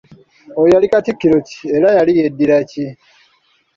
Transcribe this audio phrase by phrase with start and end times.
[0.59, 2.85] Oyo yali Katikkiro ki era yali yeddira ki?